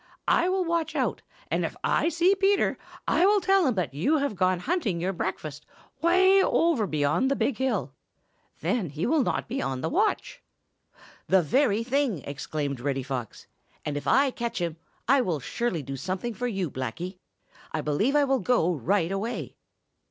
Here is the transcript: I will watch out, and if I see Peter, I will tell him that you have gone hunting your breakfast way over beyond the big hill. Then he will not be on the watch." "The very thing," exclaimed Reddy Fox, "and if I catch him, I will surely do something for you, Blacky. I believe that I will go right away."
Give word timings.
I 0.27 0.49
will 0.49 0.65
watch 0.65 0.95
out, 0.95 1.21
and 1.51 1.63
if 1.63 1.75
I 1.83 2.09
see 2.09 2.33
Peter, 2.33 2.79
I 3.07 3.27
will 3.27 3.39
tell 3.39 3.67
him 3.67 3.75
that 3.75 3.93
you 3.93 4.17
have 4.17 4.33
gone 4.35 4.61
hunting 4.61 4.99
your 4.99 5.13
breakfast 5.13 5.63
way 6.01 6.41
over 6.41 6.87
beyond 6.87 7.29
the 7.29 7.35
big 7.35 7.59
hill. 7.59 7.93
Then 8.61 8.89
he 8.89 9.05
will 9.05 9.21
not 9.21 9.47
be 9.47 9.61
on 9.61 9.81
the 9.81 9.89
watch." 9.91 10.41
"The 11.27 11.43
very 11.43 11.83
thing," 11.83 12.23
exclaimed 12.23 12.79
Reddy 12.79 13.03
Fox, 13.03 13.45
"and 13.85 13.95
if 13.95 14.07
I 14.07 14.31
catch 14.31 14.59
him, 14.59 14.77
I 15.07 15.21
will 15.21 15.39
surely 15.39 15.83
do 15.83 15.95
something 15.95 16.33
for 16.33 16.47
you, 16.47 16.71
Blacky. 16.71 17.19
I 17.71 17.81
believe 17.81 18.13
that 18.13 18.21
I 18.21 18.23
will 18.23 18.39
go 18.39 18.73
right 18.73 19.11
away." 19.11 19.55